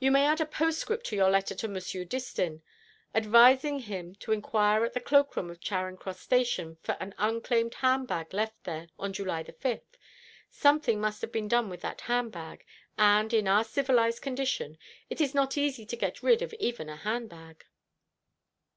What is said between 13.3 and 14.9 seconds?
in our civilised condition,